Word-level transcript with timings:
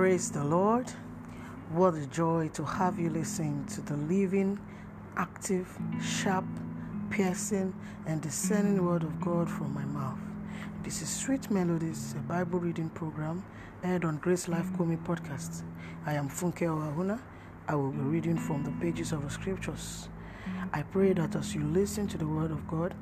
Praise 0.00 0.30
the 0.30 0.42
Lord. 0.42 0.90
What 1.72 1.92
a 1.92 2.06
joy 2.06 2.48
to 2.54 2.64
have 2.64 2.98
you 2.98 3.10
listen 3.10 3.66
to 3.66 3.82
the 3.82 3.98
living, 3.98 4.58
active, 5.18 5.68
sharp, 6.02 6.46
piercing, 7.10 7.74
and 8.06 8.22
discerning 8.22 8.82
word 8.82 9.02
of 9.02 9.20
God 9.20 9.50
from 9.50 9.74
my 9.74 9.84
mouth. 9.84 10.18
This 10.82 11.02
is 11.02 11.10
Sweet 11.10 11.50
Melodies, 11.50 12.14
a 12.14 12.22
Bible 12.22 12.58
reading 12.58 12.88
program 12.88 13.44
aired 13.84 14.06
on 14.06 14.16
Grace 14.16 14.48
Life 14.48 14.70
Komi 14.72 14.96
podcast. 15.04 15.64
I 16.06 16.14
am 16.14 16.30
Funke 16.30 16.62
Oahuna. 16.62 17.20
I 17.68 17.74
will 17.74 17.90
be 17.90 18.00
reading 18.00 18.38
from 18.38 18.64
the 18.64 18.72
pages 18.80 19.12
of 19.12 19.22
the 19.22 19.28
scriptures. 19.28 20.08
I 20.72 20.80
pray 20.80 21.12
that 21.12 21.36
as 21.36 21.54
you 21.54 21.62
listen 21.62 22.08
to 22.08 22.16
the 22.16 22.26
word 22.26 22.52
of 22.52 22.66
God, 22.66 22.94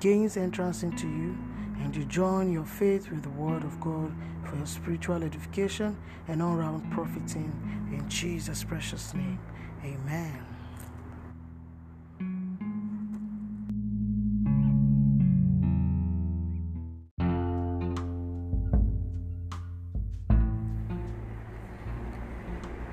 gains 0.00 0.36
entrance 0.36 0.82
into 0.82 1.06
you 1.06 1.38
and 1.82 1.94
you 1.96 2.04
join 2.04 2.52
your 2.52 2.64
faith 2.64 3.10
with 3.10 3.22
the 3.22 3.30
Word 3.30 3.64
of 3.64 3.80
God 3.80 4.12
for 4.52 4.58
your 4.58 4.66
spiritual 4.66 5.22
edification 5.22 5.96
and 6.28 6.42
all 6.42 6.54
round 6.54 6.90
profiting 6.92 7.50
in 7.90 8.06
Jesus' 8.08 8.62
precious 8.62 9.14
name. 9.14 9.38
Amen. 9.82 10.44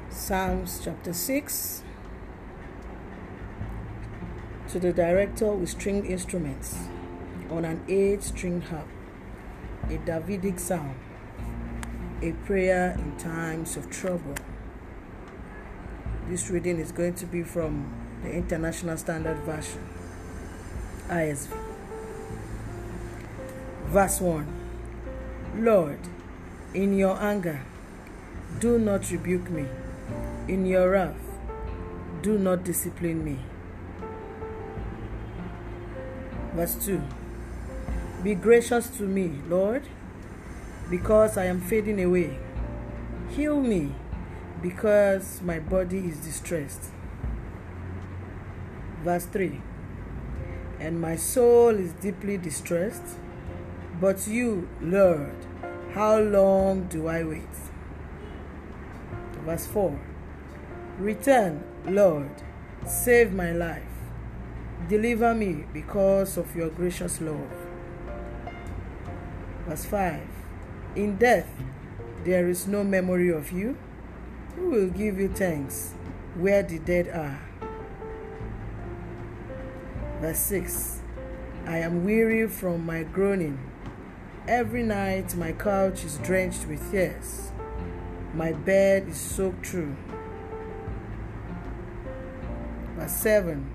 Psalms 0.09 0.79
chapter 0.81 1.11
6 1.11 1.83
to 4.69 4.79
the 4.79 4.93
director 4.93 5.51
with 5.51 5.69
stringed 5.69 6.05
instruments 6.05 6.77
on 7.49 7.65
an 7.65 7.83
eight 7.89 8.23
string 8.23 8.61
harp, 8.61 8.87
a 9.89 9.97
Davidic 9.97 10.59
psalm, 10.59 10.95
a 12.21 12.31
prayer 12.45 12.95
in 12.97 13.17
times 13.17 13.77
of 13.77 13.89
trouble. 13.89 14.35
This 16.27 16.49
reading 16.49 16.79
is 16.79 16.91
going 16.91 17.15
to 17.15 17.25
be 17.25 17.43
from 17.43 17.91
the 18.23 18.31
International 18.31 18.97
Standard 18.97 19.37
Version, 19.39 19.87
ISV. 21.07 21.49
Verse 23.85 24.21
1 24.21 24.47
Lord, 25.55 25.99
in 26.73 26.97
your 26.97 27.19
anger, 27.21 27.61
do 28.59 28.77
not 28.77 29.09
rebuke 29.11 29.49
me. 29.49 29.65
In 30.47 30.65
your 30.65 30.91
wrath, 30.91 31.21
do 32.21 32.37
not 32.37 32.63
discipline 32.63 33.23
me. 33.23 33.39
Verse 36.53 36.75
2 36.85 37.01
be 38.21 38.35
gracious 38.35 38.89
to 38.97 39.03
me, 39.03 39.31
Lord, 39.47 39.83
because 40.89 41.37
I 41.37 41.45
am 41.45 41.61
fading 41.61 42.03
away. 42.03 42.39
Heal 43.29 43.61
me, 43.61 43.93
because 44.61 45.41
my 45.41 45.59
body 45.59 45.99
is 45.99 46.17
distressed. 46.17 46.85
Verse 49.03 49.25
3 49.25 49.61
And 50.79 50.99
my 50.99 51.15
soul 51.15 51.69
is 51.69 51.93
deeply 51.93 52.37
distressed, 52.37 53.17
but 54.01 54.27
you, 54.27 54.67
Lord, 54.81 55.35
how 55.93 56.19
long 56.19 56.83
do 56.83 57.07
I 57.07 57.23
wait? 57.23 57.43
Verse 59.45 59.67
4 59.67 59.99
Return, 60.97 61.63
Lord, 61.85 62.31
save 62.85 63.31
my 63.31 63.51
life. 63.51 63.83
Deliver 64.87 65.35
me 65.35 65.65
because 65.71 66.35
of 66.35 66.55
your 66.55 66.69
gracious 66.69 67.21
love. 67.21 67.51
Verse 69.67 69.85
5 69.85 70.39
In 70.95 71.17
death 71.17 71.47
there 72.23 72.49
is 72.49 72.65
no 72.67 72.83
memory 72.83 73.29
of 73.29 73.51
you. 73.51 73.77
Who 74.55 74.71
will 74.71 74.89
give 74.89 75.19
you 75.19 75.29
thanks 75.29 75.93
where 76.35 76.63
the 76.63 76.79
dead 76.79 77.07
are? 77.09 77.39
Verse 80.19 80.39
6 80.39 81.01
I 81.67 81.77
am 81.77 82.03
weary 82.03 82.47
from 82.47 82.85
my 82.85 83.03
groaning. 83.03 83.59
Every 84.47 84.81
night 84.81 85.35
my 85.35 85.51
couch 85.51 86.03
is 86.03 86.17
drenched 86.17 86.67
with 86.67 86.91
tears. 86.91 87.51
My 88.33 88.53
bed 88.53 89.09
is 89.09 89.17
soaked 89.17 89.67
through. 89.67 89.95
Verse 92.95 93.11
7 93.11 93.69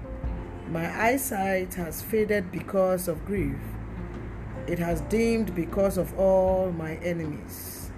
My 0.68 0.86
eyesight 1.00 1.74
has 1.74 2.02
faded 2.02 2.50
because 2.50 3.06
of 3.06 3.24
grief. 3.24 3.73
It 4.66 4.78
has 4.78 5.02
dimmed 5.02 5.54
because 5.54 5.98
of 5.98 6.18
all 6.18 6.72
my 6.72 6.94
enemies. 6.96 7.90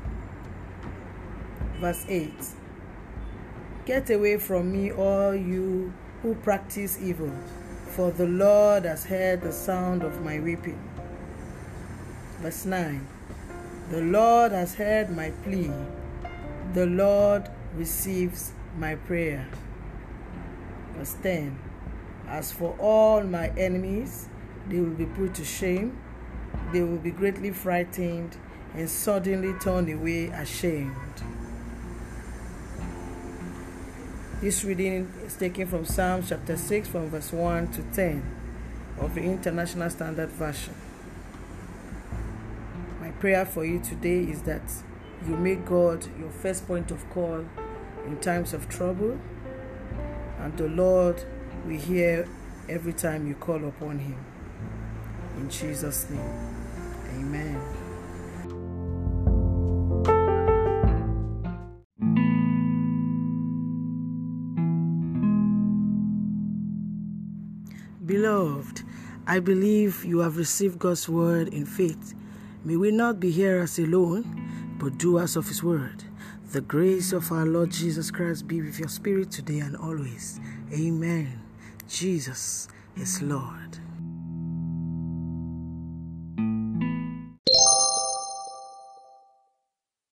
Verse 1.78 2.04
8 2.08 2.32
Get 3.84 4.10
away 4.10 4.36
from 4.38 4.72
me, 4.72 4.90
all 4.90 5.32
you 5.32 5.92
who 6.22 6.34
practice 6.34 6.98
evil, 7.00 7.30
for 7.90 8.10
the 8.10 8.26
Lord 8.26 8.84
has 8.84 9.04
heard 9.04 9.42
the 9.42 9.52
sound 9.52 10.02
of 10.02 10.24
my 10.24 10.40
weeping. 10.40 10.82
Verse 12.40 12.64
9 12.64 13.06
The 13.90 14.00
Lord 14.00 14.50
has 14.50 14.74
heard 14.74 15.14
my 15.14 15.30
plea, 15.44 15.70
the 16.74 16.86
Lord 16.86 17.48
receives 17.76 18.50
my 18.76 18.96
prayer. 18.96 19.46
Verse 20.94 21.14
10 21.22 21.56
As 22.26 22.50
for 22.50 22.74
all 22.80 23.22
my 23.22 23.50
enemies, 23.56 24.28
they 24.68 24.80
will 24.80 24.90
be 24.90 25.06
put 25.06 25.34
to 25.34 25.44
shame 25.44 25.96
they 26.72 26.82
will 26.82 26.98
be 26.98 27.10
greatly 27.10 27.50
frightened 27.50 28.36
and 28.74 28.88
suddenly 28.88 29.52
turn 29.60 29.90
away 29.92 30.26
ashamed. 30.28 30.94
This 34.40 34.64
reading 34.64 35.12
is 35.24 35.34
taken 35.34 35.66
from 35.66 35.86
Psalm 35.86 36.22
chapter 36.26 36.56
6, 36.56 36.88
from 36.88 37.08
verse 37.08 37.32
1 37.32 37.68
to 37.72 37.82
10 37.82 38.22
of 38.98 39.14
the 39.14 39.22
International 39.22 39.88
Standard 39.88 40.28
Version. 40.28 40.74
My 43.00 43.10
prayer 43.12 43.46
for 43.46 43.64
you 43.64 43.80
today 43.80 44.24
is 44.24 44.42
that 44.42 44.62
you 45.26 45.36
make 45.36 45.64
God 45.64 46.06
your 46.18 46.30
first 46.30 46.66
point 46.66 46.90
of 46.90 47.08
call 47.10 47.46
in 48.04 48.18
times 48.20 48.52
of 48.52 48.68
trouble, 48.68 49.18
and 50.38 50.56
the 50.58 50.68
Lord 50.68 51.24
will 51.64 51.78
hear 51.78 52.28
every 52.68 52.92
time 52.92 53.26
you 53.26 53.34
call 53.34 53.64
upon 53.64 54.00
Him. 54.00 54.22
In 55.36 55.50
Jesus' 55.50 56.08
name, 56.10 56.54
amen. 57.14 57.60
Beloved, 68.04 68.82
I 69.26 69.40
believe 69.40 70.04
you 70.04 70.20
have 70.20 70.36
received 70.36 70.78
God's 70.78 71.08
word 71.08 71.48
in 71.48 71.66
faith. 71.66 72.14
May 72.64 72.76
we 72.76 72.90
not 72.90 73.20
be 73.20 73.30
hearers 73.30 73.78
alone, 73.78 74.24
but 74.78 74.98
doers 74.98 75.36
of 75.36 75.48
his 75.48 75.62
word. 75.62 76.04
The 76.52 76.60
grace 76.60 77.12
of 77.12 77.30
our 77.30 77.44
Lord 77.44 77.70
Jesus 77.70 78.10
Christ 78.10 78.48
be 78.48 78.62
with 78.62 78.78
your 78.78 78.88
spirit 78.88 79.30
today 79.30 79.58
and 79.58 79.76
always. 79.76 80.40
Amen. 80.72 81.42
Jesus 81.88 82.68
is 82.96 83.20
Lord. 83.20 83.78